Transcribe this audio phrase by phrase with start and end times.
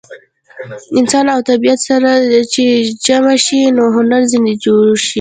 [0.99, 2.11] انسان او طبیعت چې سره
[3.05, 5.09] جمع شي نو هنر ځینې جوړ شي.